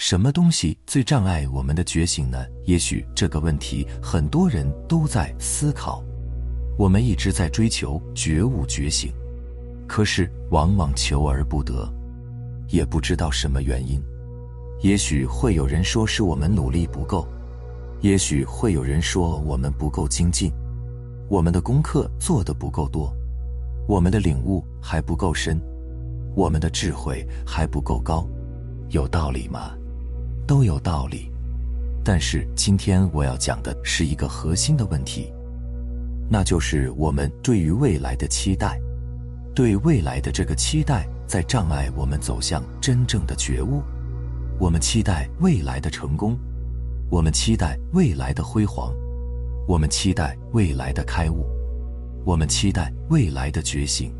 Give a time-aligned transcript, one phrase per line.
[0.00, 2.38] 什么东西最障碍我们的觉醒呢？
[2.64, 6.02] 也许这个问题很多人都在思考。
[6.78, 9.12] 我们一直在追求觉悟、觉醒，
[9.86, 11.86] 可是往往求而不得，
[12.68, 14.02] 也不知道什么原因。
[14.80, 17.28] 也许会有人说是我们努力不够，
[18.00, 20.50] 也许会有人说我们不够精进，
[21.28, 23.14] 我们的功课做得不够多，
[23.86, 25.60] 我们的领悟还不够深，
[26.34, 28.26] 我们的智慧还不够高，
[28.88, 29.76] 有道理吗？
[30.50, 31.30] 都有道理，
[32.02, 35.32] 但是今天我要讲的是一个核心的问题，
[36.28, 38.76] 那就是我们对于未来的期待，
[39.54, 43.80] 对未来的这个期待在障碍我们走向真正的觉悟。
[44.58, 46.36] 我们期待未来的成功，
[47.08, 48.92] 我们期待未来的辉煌，
[49.68, 51.46] 我们期待未来的开悟，
[52.24, 54.12] 我们期待未来的觉醒，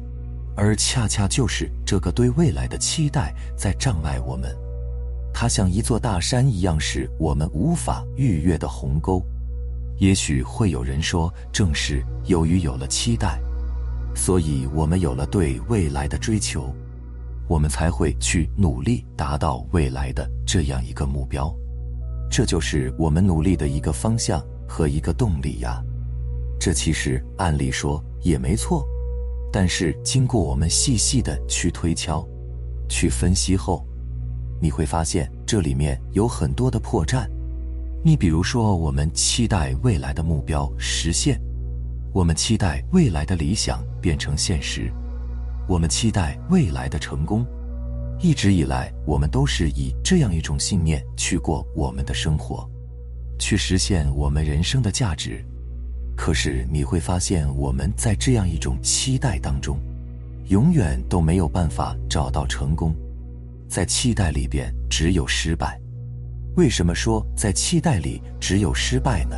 [0.57, 4.57] 而恰恰就是这个对未来的期待在障碍我们。
[5.33, 9.23] 它像一座大山一样，是我们无法逾越的鸿沟。
[9.99, 13.41] 也许会有人说，正是由于有了期待，
[14.15, 16.75] 所以我们有了对未来的追求，
[17.49, 21.55] 我们才会去努力达到未来的这样一个目标。
[22.31, 25.83] 这就是我们努力的一个方向和一个动力呀。
[26.59, 28.87] 这其实按理说也没错，
[29.53, 32.27] 但是经过我们细细的去推敲、
[32.89, 33.87] 去分析后。
[34.61, 37.27] 你会发现这里面有很多的破绽。
[38.05, 41.41] 你比如说，我们期待未来的目标实现，
[42.13, 44.93] 我们期待未来的理想变成现实，
[45.69, 47.45] 我们期待未来的成功。
[48.23, 52.69] 一直以来，我们都是以这样一种信念去过我们的生活，
[53.39, 55.45] 去实现我们人生的价值。
[56.17, 59.79] 可是你会发现，我们在这样一种期待当中，
[60.49, 62.95] 永远都没有办法找到成功。
[63.71, 65.81] 在期待里边只有失败，
[66.57, 69.37] 为什么说在期待里只有失败呢？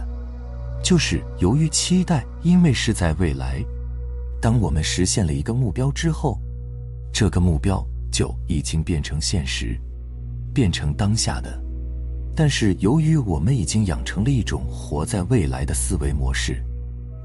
[0.83, 3.63] 就是由于期待，因为是在未来，
[4.41, 6.41] 当我们实现了一个目标之后，
[7.13, 9.79] 这个目标就已经变成现实，
[10.55, 11.63] 变成当下的。
[12.35, 16.65] 但是由于我们已经养成了一种活在未来的思维模式，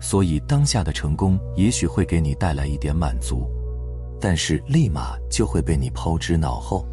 [0.01, 3.50] 所以当下的成功也许会给你带来一点满足，
[4.19, 6.85] 但是立马就会被你抛之脑后。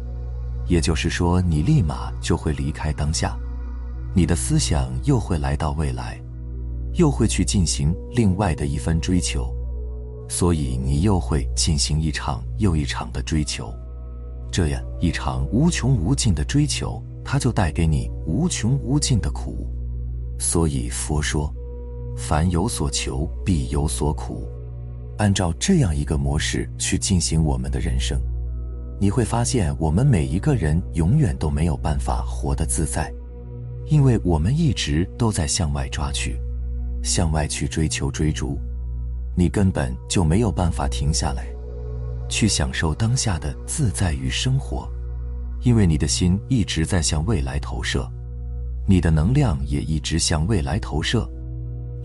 [0.67, 3.37] 也就是说，你立马就会离开当下，
[4.13, 6.19] 你的思想又会来到未来，
[6.93, 9.53] 又会去进行另外的一番追求，
[10.27, 13.73] 所以你又会进行一场又一场的追求，
[14.51, 19.67] 这样一场无穷无尽的追求，它就带给你无穷无尽的苦。
[20.39, 21.53] 所以佛说，
[22.17, 24.47] 凡有所求，必有所苦。
[25.17, 28.19] 按照这样一个模式去进行我们的人生。
[28.97, 33.13] 你会发现，我们每一个人永远都没有办法活得自在，
[33.87, 36.39] 因为我们一直都在向外抓取，
[37.03, 38.57] 向外去追求追逐，
[39.35, 41.45] 你根本就没有办法停下来，
[42.29, 44.89] 去享受当下的自在与生活，
[45.61, 48.09] 因为你的心一直在向未来投射，
[48.87, 51.29] 你的能量也一直向未来投射。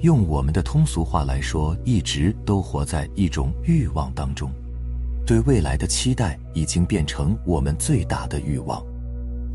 [0.03, 4.51] 用我们的通俗话来说，一直都活在一种欲望当中。
[5.31, 8.85] 对未来的期待已经变成我们最大的欲望，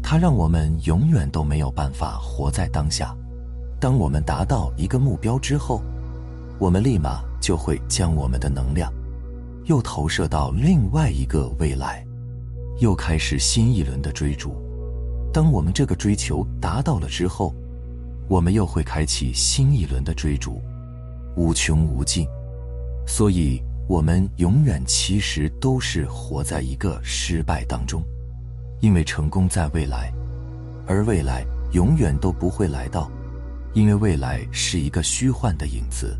[0.02, 3.14] 它让我们永远都没有办法活在当下。
[3.78, 5.82] 当我们达到一个目标之后，
[6.60, 8.90] 我们立马就会将我们的能量
[9.66, 12.08] 又投射到另外一个未来，
[12.80, 14.56] 又开始新一轮的追逐。
[15.34, 17.54] 当我们这个追求达到了之后，
[18.30, 20.62] 我们又会开启新一轮的追逐，
[21.36, 22.26] 无穷无尽。
[23.06, 23.62] 所以。
[23.88, 28.04] 我们永远其实都是活在一个失败当中，
[28.80, 30.12] 因为成功在未来，
[30.88, 33.12] 而未来永远都不会来到，
[33.74, 36.18] 因为未来是一个虚幻的影子。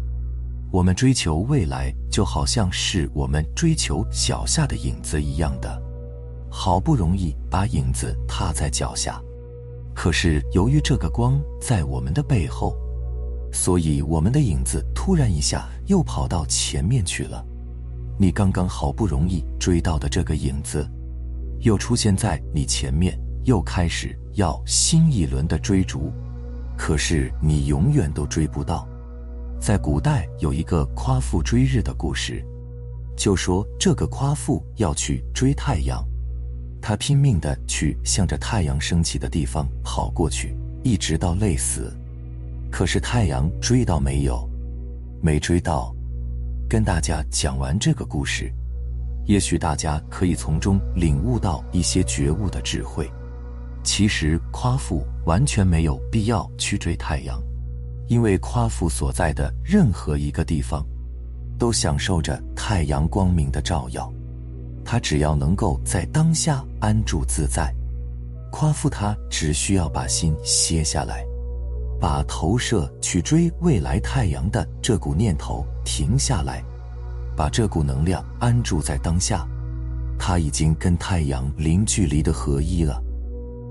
[0.72, 5.82] 我们追求未来，就好像是我们追求脚下的影子一样的，
[6.52, 9.20] 好不容易把影子踏在脚下，
[9.96, 12.78] 可是由于这个光在我们的背后，
[13.52, 17.44] 所以我们的影子突然一下又跑到前面去了。
[18.18, 20.90] 你刚刚好不容易追到的这个影子，
[21.60, 26.14] 又出现在你前面，又开始要新一轮的追逐，
[26.78, 28.88] 可是你永远都追不到。
[29.60, 32.46] 在古代有一个夸父追日的故事，
[33.18, 36.06] 就说这个夸父要去追太阳，
[36.82, 41.94] 他拼命的去向着太阳升起的地方跑过去，一直到累死。
[42.72, 44.48] 可是太阳追到没有？
[45.22, 45.95] 没追到。
[46.68, 48.52] 跟大家讲完这个故事，
[49.26, 53.10] 也许大家可以从中领悟到一些觉悟的智慧。
[53.84, 57.42] 其实夸父完全没有必要去追太阳。
[58.08, 60.86] 因为夸父所在的任何一个地方，
[61.58, 64.12] 都享受着太阳光明的照耀。
[64.84, 67.74] 他只要能够在当下安住自在，
[68.52, 71.26] 夸父他只需要把心歇下来，
[72.00, 76.64] 把投射去追未来太阳的这股念头停下来，
[77.36, 79.48] 把这股能量安住在当下，
[80.18, 83.02] 他已经跟太阳零距离的合一了。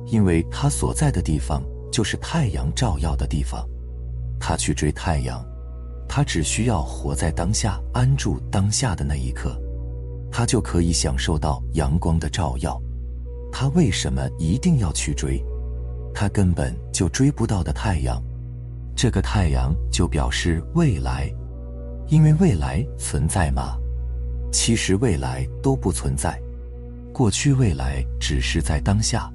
[0.06, 3.66] 因为他所在的地方就是太阳照耀的地方。
[4.38, 5.42] 他去追太阳，
[6.06, 9.58] 他只需要活在当下，安住当下的那一刻，
[10.30, 12.78] 他就可以享受到阳光的照耀。
[13.50, 15.42] 他为什么一定要去追？
[16.14, 18.22] 他根本就追不到的太阳，
[18.94, 21.28] 这个太阳就表示未来，
[22.06, 23.76] 因为未来存在吗？
[24.52, 26.40] 其实未来都不存在，
[27.12, 29.28] 过去、未来只是在当下，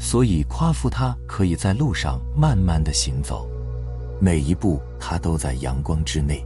[0.00, 3.48] 所以夸父他可以在路上慢慢的行走。
[4.20, 6.44] 每一步，他都在阳光之内；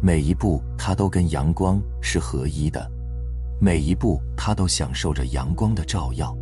[0.00, 2.80] 每一步，他都跟阳光是合一的；
[3.60, 6.34] 每一步，他都享受着阳光的照耀，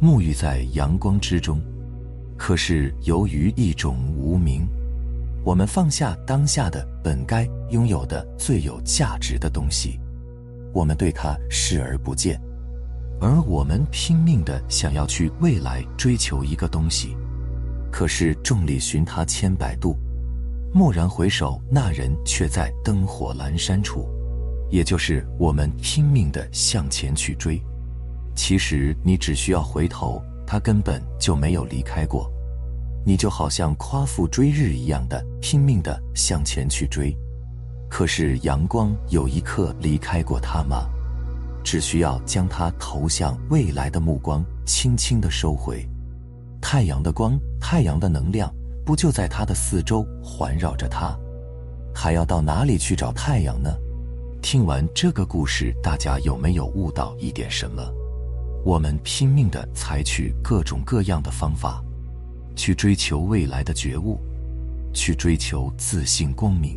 [0.00, 1.58] 沐浴在阳光之中。
[2.38, 4.68] 可是，由于一种无名，
[5.42, 9.98] 我们放下当下的本该拥有的最有价值的东西，
[10.72, 12.40] 我们对它视而不见，
[13.20, 17.16] 而我们拼命的想要去未来追求一个东西。
[17.90, 19.96] 可是众里寻他千百度，
[20.74, 24.06] 蓦然回首，那人却在灯火阑珊处。
[24.68, 27.62] 也就是我们拼命的向前去追，
[28.34, 32.30] 其实你只需要回头，他根本就没有离开过。
[33.04, 37.16] 你就好像夸父追日一样的拼命的向前去追，
[37.88, 40.88] 可是阳光有一刻离开过他吗？
[41.62, 45.84] 只需要将它投向未来的目光轻轻的收回。
[46.60, 48.52] 太阳的光，太阳的能量，
[48.84, 51.16] 不就在它的四周环绕着它？
[51.94, 53.70] 还要到哪里去找太阳呢？
[54.42, 57.82] 听完这个故事，大家有没有悟到一点什么？
[58.66, 61.80] 我们拼命的采取各种各样的方法，
[62.56, 64.18] 去追求未来的觉悟，
[64.92, 66.76] 去追求自信光明。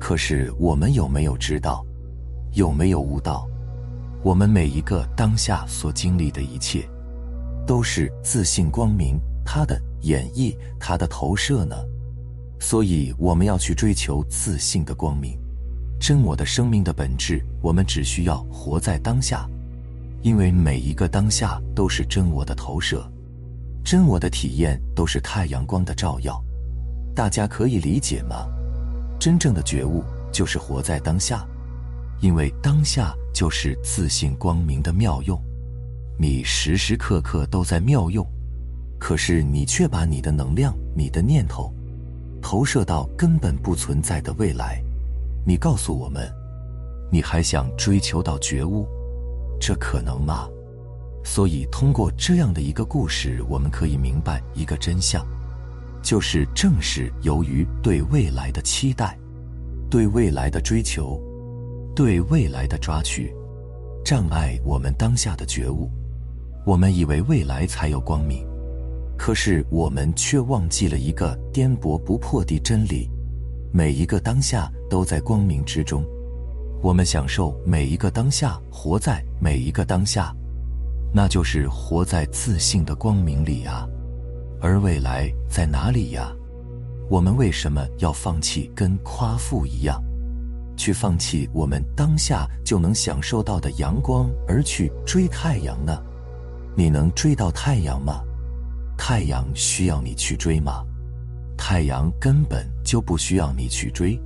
[0.00, 1.84] 可是我们有没有知道？
[2.52, 3.46] 有没有悟到？
[4.24, 6.88] 我们每一个当下所经历的一切？
[7.66, 11.76] 都是自信光明，它的演绎，它的投射呢？
[12.58, 15.38] 所以我们要去追求自信的光明，
[16.00, 17.44] 真我的生命的本质。
[17.60, 19.46] 我们只需要活在当下，
[20.22, 23.04] 因为每一个当下都是真我的投射，
[23.84, 26.42] 真我的体验都是太阳光的照耀。
[27.14, 28.46] 大家可以理解吗？
[29.18, 30.02] 真正的觉悟
[30.32, 31.46] 就是活在当下，
[32.20, 35.40] 因为当下就是自信光明的妙用。
[36.18, 38.24] 你时时刻刻都在妙用，
[38.98, 41.72] 可是你却把你的能量、你的念头
[42.40, 44.80] 投射到根本不存在的未来。
[45.44, 46.32] 你告诉我们，
[47.10, 48.86] 你还想追求到觉悟，
[49.64, 50.48] 这可能吗？
[51.22, 55.24] 所以，通过这样的一个故事，我们可以明白一个真相，
[56.02, 59.16] 就是正是由于对未来的期待、
[59.88, 61.22] 对未来的追求、
[61.94, 63.32] 对未来的抓取，
[64.04, 65.88] 障碍我们当下的觉悟。
[66.66, 68.44] 我们以为未来才有光明，
[69.16, 73.08] 可是我们却忘记了一个颠簸不破的真理：
[73.72, 76.04] 每一个当下都在光明之中。
[76.82, 80.34] 我们享受每一个当下，活在每一个当下，
[81.14, 83.86] 那就是活在自信的光明里啊。
[84.60, 86.32] 而未来在哪里呀？
[87.08, 90.02] 我们为什么要放弃跟夸父一样，
[90.76, 95.96] 去放弃我们当下就能享受到的阳光，而去追太阳呢？
[96.76, 98.24] 你能追到太阳吗？
[98.98, 100.84] 太阳需要你去追吗？
[101.56, 104.20] 太阳根本就不需要你去追，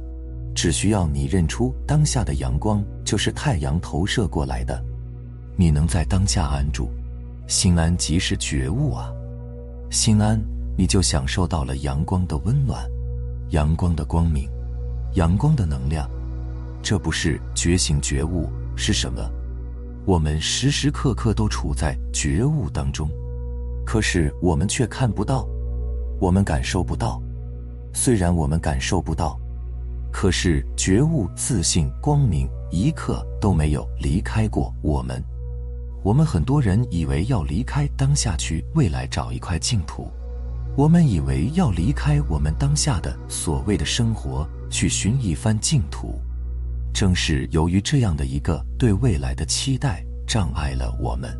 [0.56, 4.82] 只需要你认出当下的阳光就是太阳投射过来的。
[5.54, 6.88] 你能在当下安住，
[7.46, 9.12] 心安即是觉悟啊！
[9.90, 10.42] 心安，
[10.76, 12.82] 你就享受到了阳光的温暖，
[13.50, 14.48] 阳光的光明，
[15.12, 16.10] 阳光的能量。
[16.82, 19.30] 这不是觉醒觉悟是什么？
[20.06, 23.10] 我们时时刻刻都处在觉悟当中，
[23.84, 25.46] 可是我们却看不到，
[26.18, 27.20] 我们感受不到。
[27.92, 29.38] 虽然我们感受不到，
[30.18, 35.22] 可是觉悟、自信、光明，一刻都没有离开过我们。
[36.02, 40.10] 我们很多人以为要离开当下去未来找一块净土，
[40.74, 46.18] 我们以为要离开我们当下的所谓的生活去寻一番净土。
[46.94, 51.30] 正是由于这样的一个对未来的期待，障碍了我们。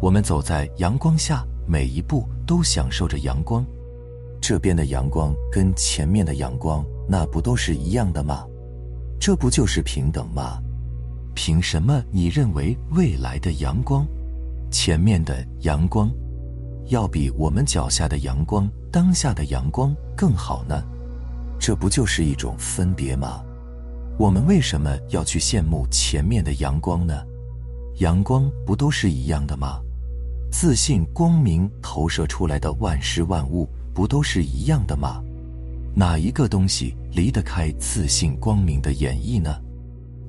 [0.00, 3.62] 我们走在阳光下，每一步都享受着阳光。
[4.40, 8.46] 这边的阳光跟前面的阳光，那不都是一样的吗？
[9.18, 10.62] 这不就是平等吗？
[11.34, 14.06] 凭什么你认为未来的阳光，
[14.70, 16.08] 前面的阳光，
[16.86, 20.80] 要比我们脚下的阳光、当下的阳光更好呢？
[21.58, 23.42] 这不就是一种分别吗？
[24.16, 27.26] 我们为什么要去羡慕前面的阳光呢？
[27.96, 29.80] 阳光不都是一样的吗？
[30.52, 35.20] 自信光明投射出来的万事万物不都是一样的吗？
[35.92, 39.54] 哪一个东西离得开自信光明的演绎呢？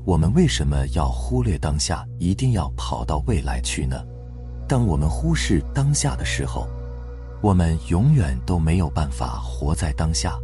[0.04, 3.96] 我们为什么要忽略当下，一定要跑到未来去呢？
[4.68, 6.68] 当我们忽视当下的时候，
[7.42, 10.40] 我们永远都没有办法活在当下，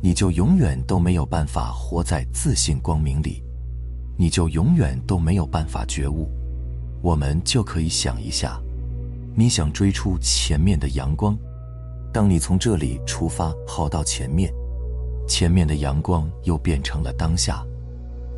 [0.00, 3.42] 你就永远都没有办法活在自信光明里，
[4.16, 6.28] 你就永远都没有办法觉悟。
[7.02, 8.60] 我们就可以想一下，
[9.36, 11.38] 你想追出前面的阳光，
[12.12, 14.52] 当你从这里出发跑到前面，
[15.32, 17.64] 前面的阳光又变成了当下。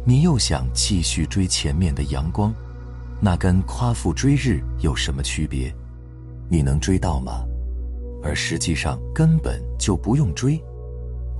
[0.06, 2.54] 你又想继续追前面的阳光，
[3.20, 5.74] 那跟夸父追日有什么区别？
[6.48, 7.44] 你能追到吗？
[8.22, 10.62] 而实际上根本就不用追。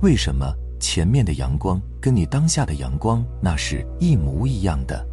[0.01, 0.45] 为什么
[0.77, 5.07] 前面的阳光跟你当下的阳光那是一模一样的？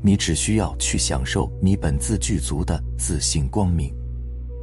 [0.00, 3.94] 你只需要去享受你本自具足的自信光明，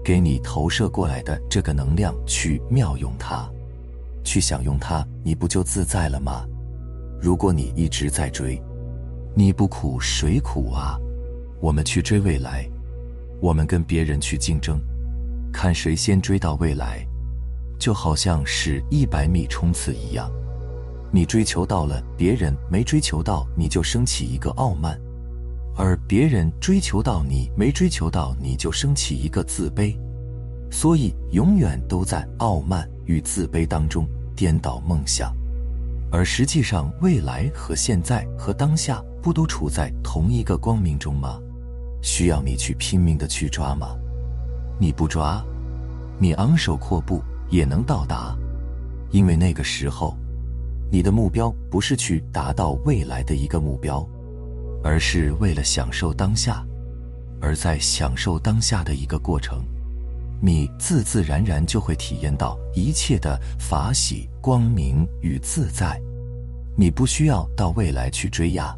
[0.04, 3.48] 给你投射过来的这个能量去妙用它，
[4.24, 6.46] 去享用它，你不就自在了吗？
[7.22, 8.62] 如果你一直在追，
[9.36, 10.98] 你不苦谁苦啊？
[11.62, 12.70] 我们去追未来，
[13.42, 14.80] 我们跟别人去竞争，
[15.52, 17.06] 看谁先追到未来，
[17.80, 20.32] 就好像是一百米冲刺一样。
[21.12, 24.98] 你追求到了，别人没追求到，你就升起一个傲慢；
[25.78, 29.96] 而别人追求到你没追求到，你就升起一个自卑。
[30.74, 35.32] 所以，永远都在傲慢与自卑当中颠倒梦想。
[36.12, 41.40] 而实际上，未来和现在和当下不都处在同一个光明中吗？
[42.02, 43.96] 需要你去拼命的去抓吗？
[44.80, 45.46] 你不抓，
[46.18, 48.36] 你昂首阔步也能到达，
[49.12, 50.18] 因为那个时候，
[50.92, 54.04] 你的目标不是去达到未来的一个目标，
[54.84, 56.66] 而是为了享受当下，
[57.40, 59.64] 而在享受当下的一个过程，
[60.46, 64.30] 你自自然然就会体验到一切的法喜。
[64.42, 65.98] 光明与自在，
[66.76, 68.76] 你不需要到未来去追呀，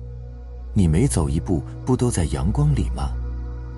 [0.75, 3.11] 你每走一步不都在阳光里吗？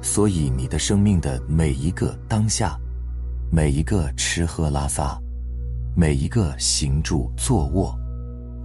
[0.01, 2.77] 所以你的生命的每一个当下，
[3.49, 5.17] 每一个吃喝拉撒，
[5.95, 7.97] 每一个行住坐卧，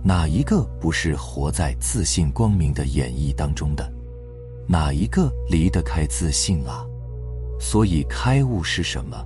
[0.02, 3.88] 哪一个不是活在自信光明的演绎当中的？
[4.66, 6.84] 哪一个离得开自信啊？
[7.62, 9.16] 所以开悟是什么？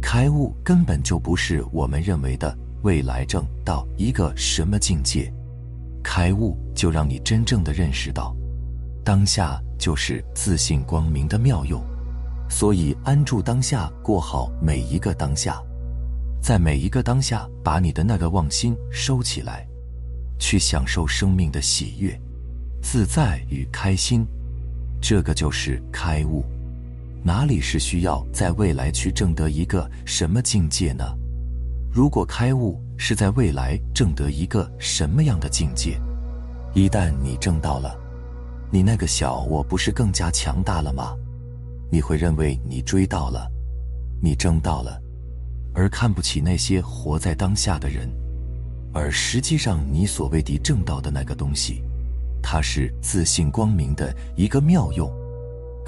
[0.00, 2.56] 开悟根本就不是我们认为的。
[2.82, 5.30] 未来正到一个什么境界，
[6.02, 8.34] 开悟就让你真正的认识到，
[9.04, 11.82] 当下就是自信光明的妙用。
[12.48, 15.60] 所以安住当下，过好每一个当下，
[16.40, 19.66] 在每一个当下，把你的那个妄心收起来，
[20.38, 22.18] 去享受生命的喜悦、
[22.80, 24.24] 自在与开心。
[25.02, 26.44] 这个就是开悟。
[27.22, 31.04] 哪里是需要在未来去证得一个什么境界呢？
[31.92, 36.00] 如果开悟是在未来证得一个什么样的境界，
[36.74, 37.98] 一旦你证到了，
[38.70, 41.16] 你那个小我不是更加强大了吗？
[41.90, 43.50] 你会认为你追到了，
[44.22, 45.00] 你证到了，
[45.74, 48.08] 而看不起那些活在当下的人，
[48.92, 51.82] 而实际上你所谓的证到的那个东西，
[52.42, 55.10] 它是自信光明的一个妙用，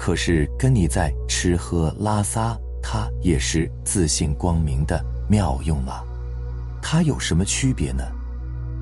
[0.03, 4.99] 可是跟你在吃喝拉撒，它也是自信光明的。
[5.29, 6.03] 妙用啊，
[6.81, 8.03] 它有什么区别呢？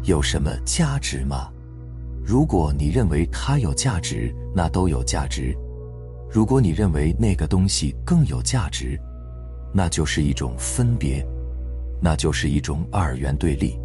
[0.06, 1.50] 有什么价值吗？
[2.26, 5.54] 如果你认为它有价值，那都有价值；
[6.32, 8.98] 如果你认为那个东西更有价值，
[9.74, 11.22] 那就是一种分别，
[12.02, 13.78] 那就是一种二元对立，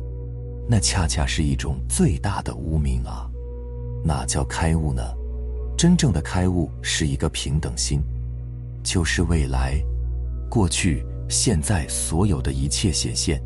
[0.69, 3.29] 那恰恰是一种最大的无名啊！
[4.05, 5.03] 哪叫开悟呢？
[5.77, 8.01] 真正的开悟是一个平等心，
[8.83, 9.75] 就是未来。
[10.49, 13.43] 过去、现在所有的一切显现，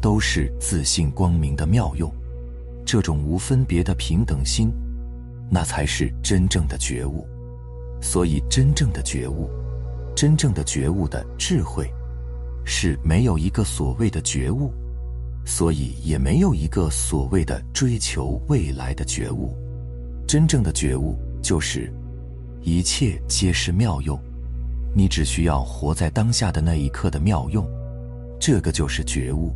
[0.00, 2.10] 都是自信光明的妙用。
[2.84, 4.72] 这种无分别的平等心，
[5.50, 7.26] 那才是真正的觉悟。
[8.00, 9.50] 所以，真正的觉悟，
[10.16, 11.92] 真正的觉悟的智慧，
[12.64, 14.72] 是没有一个所谓的觉悟，
[15.44, 19.54] 所以也没有一个所谓的追求未来的觉悟。
[20.26, 21.92] 真正的觉悟就是，
[22.62, 24.18] 一切皆是妙用。
[24.94, 27.64] 你只需要活在当下的那一刻的妙用，
[28.40, 29.52] 这个就是觉悟。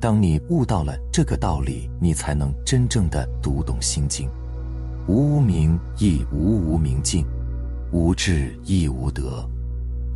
[0.00, 4.28] 当你悟到了这个道理，你才能真正的读懂心经。
[5.08, 7.24] 无无明亦无无明尽，
[7.92, 9.44] 无智亦无得，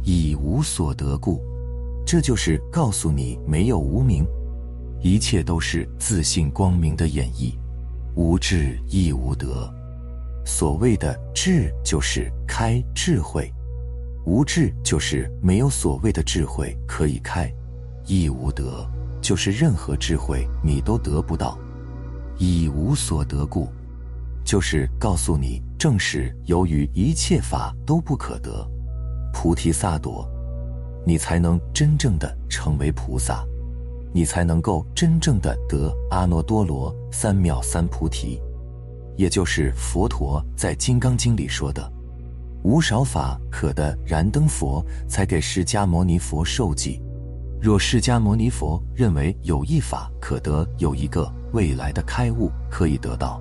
[0.05, 1.41] 以无所得故。
[2.07, 4.25] 这就是告诉你，没有无明，
[5.01, 7.53] 一切都是自信光明的演绎。
[8.15, 9.69] 无智亦无得，
[10.47, 13.53] 所谓的智就是开智慧。
[14.25, 17.53] 无智就是没有所谓的智慧可以开，
[18.07, 18.89] 亦无得
[19.21, 21.59] 就是任何智慧你都得不到，
[22.39, 23.69] 以无所得故，
[24.45, 28.67] 就是告诉你，正是由于一切法都不可得，
[29.33, 30.27] 菩提萨埵，
[31.05, 33.45] 你才能真正的成为菩萨，
[34.13, 38.41] 你才能够真正的得阿耨多罗三藐三菩提，
[39.17, 41.93] 也就是佛陀在《金刚经》里说的。
[42.63, 47.01] 无少法可得燃灯佛，才给释迦牟尼佛受记。
[47.61, 53.41] 若释迦牟尼佛认为有一法可得，有一个未来的开悟可以得到，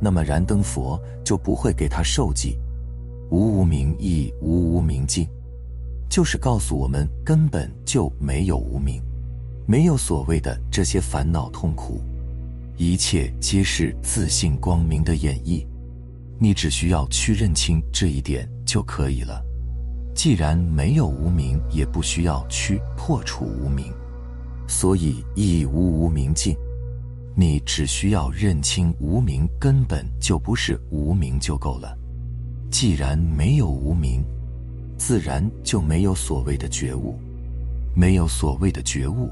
[0.00, 2.58] 那么燃灯佛就不会给他受记。
[3.30, 5.26] 无无明亦无无明尽，
[6.08, 9.02] 就是告诉我们根本就没有无明，
[9.66, 12.00] 没有所谓的这些烦恼痛苦，
[12.76, 15.64] 一切皆是自信光明的演绎。
[16.38, 19.40] 你只需要去认清这一点就可以了。
[20.14, 23.92] 既然没有无明，也不需要去破除无明，
[24.66, 26.56] 所以亦无无明尽。
[27.36, 31.96] 你只需要认清无明根本就不是无明就够了。
[32.70, 34.24] 既然没有无明，
[34.98, 37.18] 自然就没有所谓的觉悟。
[37.96, 39.30] 没有所谓的觉悟，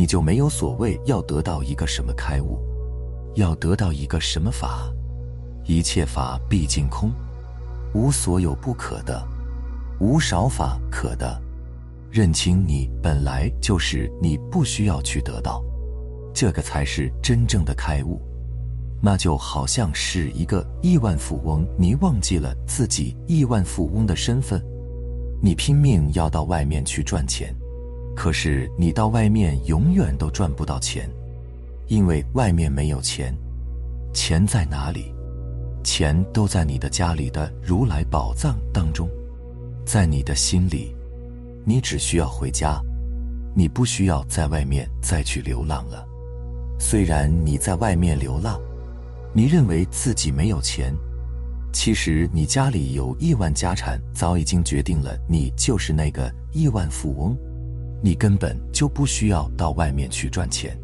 [0.00, 2.58] 你就没有所谓要得到一个什么开悟，
[3.34, 4.90] 要得到一个什么法。
[5.66, 7.12] 一切法毕竟空，
[7.92, 9.22] 无所有不可的，
[9.98, 11.38] 无少法可的。
[12.10, 15.62] 认清你本来就是你，不需要去得到，
[16.32, 18.18] 这个才是真正的开悟。
[19.02, 24.64] 那就好像是一个亿万富翁，你忘记了自己亿万富翁的身份，
[25.42, 27.54] 你拼命要到外面去赚钱，
[28.14, 31.08] 可是你到外面永远都赚不到钱，
[31.86, 33.34] 因为外面没有钱，
[34.12, 35.14] 钱在哪里？
[35.82, 39.08] 钱都在你的家里的如来宝藏当中，
[39.86, 40.94] 在你的心里，
[41.64, 42.78] 你只需要回家，
[43.54, 46.06] 你不需要在外面再去流浪了。
[46.78, 48.60] 虽然你在外面流浪，
[49.32, 50.94] 你认为自己没有钱，
[51.72, 57.34] 其实你家里有亿万家产，早已经决定了你就是那个亿万富翁，
[58.02, 60.78] 你根本就不需要到外面去赚钱，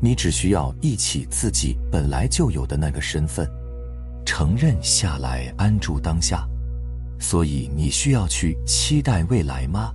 [0.00, 3.48] 你只需要忆起自己本来就有的那个身份。
[4.24, 6.46] 承认下来，安住当下，
[7.18, 9.90] 所以你需要去期待未来吗？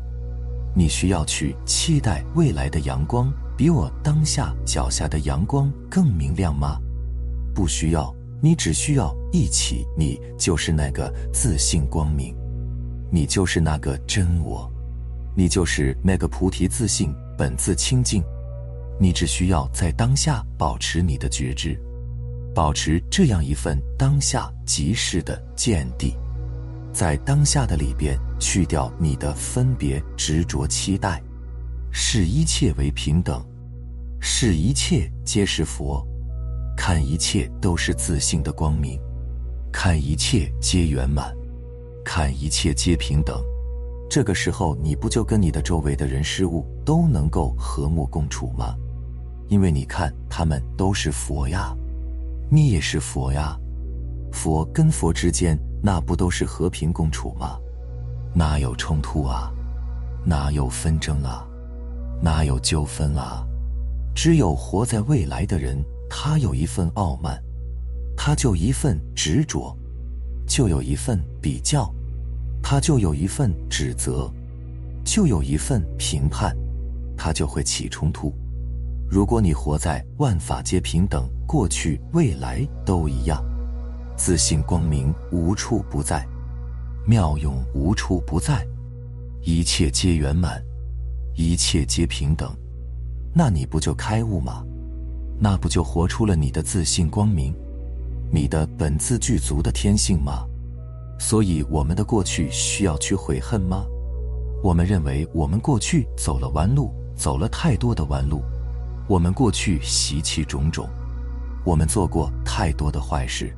[0.75, 6.79] 你需要去期待未来的阳光比我当下脚下的阳光更明亮吗？
[7.53, 8.11] 不需要，
[8.41, 12.35] 你只需要一起，你就是那个自信光明，
[13.11, 14.67] 你就是那个真我，
[15.35, 18.23] 你就是那个菩提自信本自清净，
[18.99, 21.79] 你只需要在当下保持你的觉知。
[22.53, 26.15] 保持这样一份当下即是的见地，
[26.93, 31.19] 在当下的里边去掉你的分别执着期待，
[31.91, 33.43] 视一切为平等，
[34.21, 36.05] 视一切皆是佛，
[36.77, 38.99] 看一切都是自信的光明，
[39.71, 41.35] 看一切皆圆满，
[42.05, 43.43] 看一切皆平等。
[44.13, 48.75] 这个时候，你不就跟你的周围的人事物都能够和睦共处吗？
[49.47, 51.75] 因为你看，他们都是佛呀。
[52.47, 53.57] 你也是佛呀，
[54.31, 57.57] 佛跟佛之间那不都是和平共处吗？
[58.35, 59.51] 哪有冲突啊？
[60.23, 61.43] 哪有纷争啊？
[62.21, 63.43] 哪有纠纷啊？
[64.13, 67.43] 只有活在未来的人，他有一份傲慢，
[68.15, 69.75] 他就一份执着，
[70.45, 71.91] 就有一份比较，
[72.63, 74.31] 他就有一份指责，
[75.03, 76.55] 就有一份评判，
[77.17, 78.33] 他就会起冲突。
[79.11, 83.43] 如果你活在万法皆平等，过去未来都一样，
[84.15, 86.25] 自信光明无处不在，
[87.05, 88.65] 妙用无处不在，
[89.41, 90.63] 一切皆圆满，
[91.35, 92.49] 一切皆平等，
[93.35, 94.63] 那你不就开悟吗？
[95.37, 97.53] 那不就活出了你的自信光明，
[98.31, 100.47] 你的本自具足的天性吗？
[101.23, 103.85] 所以我们的过去需要去悔恨吗？
[104.61, 108.41] 我们认为我们过去走了弯路，走了太多的弯路，
[109.07, 110.85] 我们过去习气种种，
[111.63, 113.55] 我们做过太多的坏事，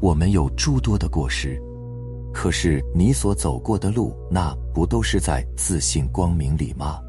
[0.00, 1.60] 我们有诸多的过失。
[2.32, 7.00] 可是你所走过的路，那不都是在自信光明里吗？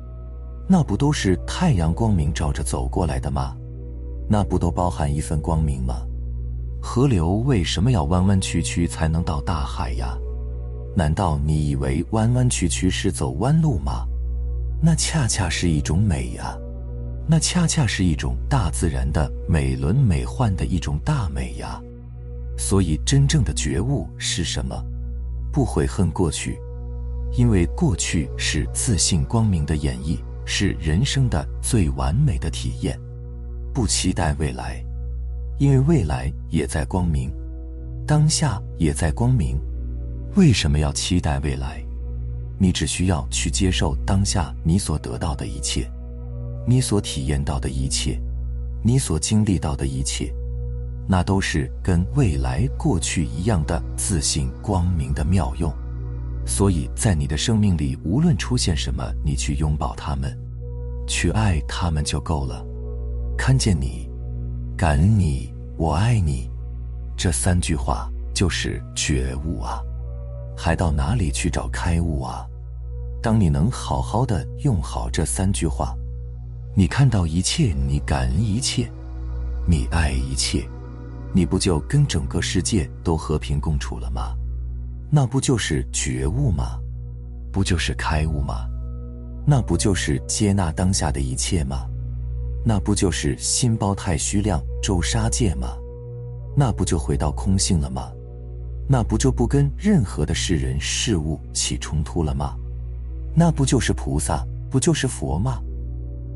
[0.68, 3.56] 那不都是太阳光明照着走过来的吗？
[4.28, 6.02] 那不都包含一份光明吗？
[6.88, 10.16] 河流为什么要弯弯曲曲才能到大海呀？
[10.96, 14.06] 难道你以为弯弯曲曲是走弯路吗？
[14.84, 16.56] 那恰恰是一种美呀，
[17.28, 21.82] 那恰恰是一种大自然的美轮美奂的一种大美呀。
[22.56, 24.80] 所以，真正的觉悟是什么？
[25.52, 26.60] 不悔恨过去，
[27.36, 32.98] 因为过去是自信光明的演绎，是人生的最完美的体验。
[33.74, 34.85] 不期待未来，
[35.58, 37.32] 因为未来也在光明，
[38.06, 39.58] 当下也在光明。
[40.36, 41.82] 为什么要期待未来？
[42.58, 45.90] 你只需要去接受当下你所得到的一切，
[46.68, 48.20] 你所体验到的一切，
[48.84, 50.34] 你所经历到的一切，
[51.08, 55.74] 那都是跟未来过去一样的自信光明的妙用。
[56.46, 60.38] 所以在你的生命里，无论出现什么，你去拥抱他们，
[61.08, 62.66] 去爱他们就够了。
[63.38, 64.05] 看见你，
[64.78, 66.50] 感恩你，我爱你，
[67.16, 69.82] 这三句话就是觉悟啊。
[70.58, 72.46] 还到哪里去找开悟啊？
[73.24, 75.96] 当你能好好的用好这三句话，
[76.76, 78.92] 你看到一切，你感恩一切，
[79.66, 80.68] 你爱一切，
[81.34, 84.36] 你不就跟整个世界都和平共处了吗？
[85.10, 86.78] 那不就是觉悟吗？
[87.50, 88.68] 不就是开悟吗？
[89.48, 91.88] 那不就是接纳当下的一切吗？
[92.68, 95.78] 那不就是心包太虚量，周杀戒吗？
[96.58, 98.12] 那不就回到空性了吗？
[98.90, 102.56] 那不就不跟任何的世人事物起冲突了吗？
[103.36, 105.62] 那不就是菩萨，不就是佛吗？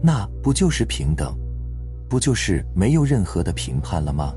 [0.03, 1.35] 那不就是平等，
[2.07, 4.31] 不就是没有任何的评判了吗？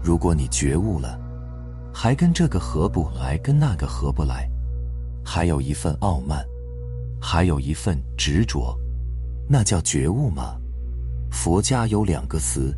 [0.00, 1.18] 如果你觉悟了，
[1.92, 4.48] 还跟这个合不来，跟那个合不来，
[5.24, 6.46] 还有一份傲慢，
[7.20, 8.78] 还有一份执着，
[9.48, 10.60] 那叫觉悟吗？
[11.34, 12.72] 佛家有两个词，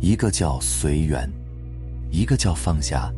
[0.00, 1.28] 一个叫随缘，
[2.10, 3.10] 一个叫放下。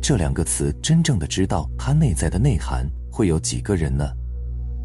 [0.00, 4.10] 这两个词真正的知道它内在的内涵，会有几个人呢？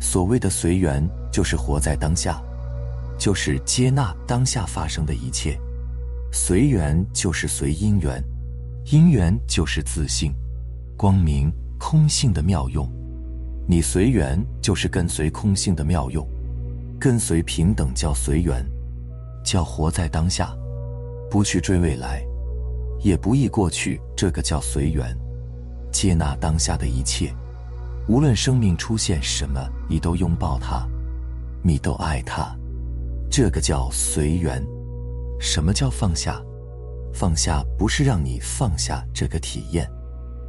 [0.01, 1.01] 所谓的随缘，
[1.31, 2.39] 就是活在当下，
[3.17, 5.57] 就是接纳当下发生的一切。
[6.31, 8.21] 随缘就是随因缘，
[8.91, 10.33] 因缘就是自信、
[10.97, 11.49] 光明、
[11.79, 12.87] 空性的妙用。
[13.65, 16.27] 你随缘就是跟随空性的妙用，
[16.99, 18.63] 跟随平等叫随缘，
[19.45, 20.53] 叫活在当下，
[21.31, 22.21] 不去追未来。
[22.99, 25.15] 也不易过去，这个叫随缘，
[25.91, 27.31] 接纳当下的一切，
[28.07, 30.87] 无论生命出现什么，你都拥抱它，
[31.63, 32.53] 你都爱它，
[33.29, 34.61] 这个叫随缘。
[35.39, 36.41] 什么叫放下？
[37.13, 39.89] 放下不是让你放下这个体验，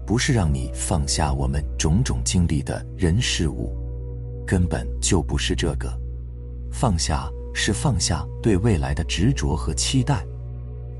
[0.07, 3.77] 不是让你放下我们种种经历的人事物，
[4.47, 5.93] 根本就不是这个。
[6.73, 10.23] 放下是放下对未来的执着和期待。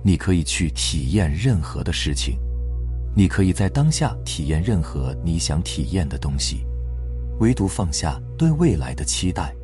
[0.03, 2.39] 你可以去体验任何的事情，
[3.15, 6.65] 你可以在当下体验任何你想体验的东西，
[7.41, 9.55] 唯独放下对未来的期待。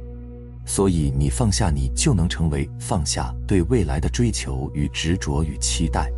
[0.66, 6.08] 所以你放下，你就能成为放下对未来的追求与执着与期待，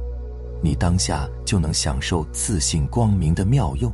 [0.62, 3.90] 你当下就能享受自信光明的妙用。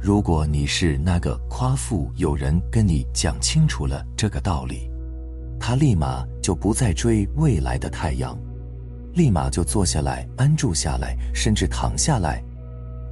[0.00, 4.90] 如果你是那个夸父，有人跟你讲清楚了这个道理，
[5.66, 8.38] 他立马就不再追未来的太阳。
[9.14, 12.44] 立马就坐下来，安住下来，甚至躺下来，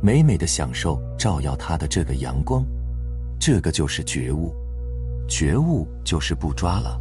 [0.02, 2.62] 美美的享受照耀他的这个阳光。
[3.40, 4.54] 这个就是觉悟，
[5.26, 7.00] 觉悟就是不抓了，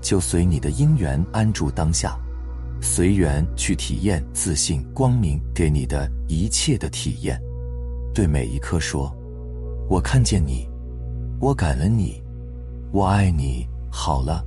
[0.00, 2.18] 就随你的因缘安住当下，
[2.80, 7.40] 随缘去体验自信光明给你的一切的体验。
[8.12, 9.14] 对每一刻说
[9.88, 10.68] ：“我看见你，
[11.38, 12.20] 我感恩你，
[12.90, 14.44] 我爱你。”好了，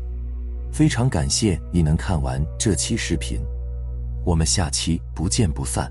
[0.75, 3.39] 非常感谢你能看完这期视频。
[4.25, 5.89] 我们下期不见不散。